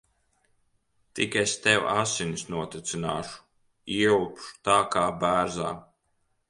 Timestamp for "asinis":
1.97-2.47